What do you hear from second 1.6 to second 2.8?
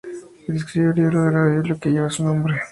que lleva su nombre.